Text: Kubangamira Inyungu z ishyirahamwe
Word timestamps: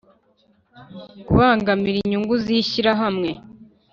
Kubangamira 1.25 1.97
Inyungu 2.01 2.33
z 2.43 2.45
ishyirahamwe 2.59 3.29